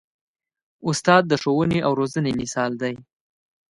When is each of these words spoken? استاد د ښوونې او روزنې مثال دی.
استاد 0.89 1.23
د 1.27 1.33
ښوونې 1.41 1.79
او 1.85 1.91
روزنې 1.99 2.31
مثال 2.41 2.71
دی. 2.81 2.93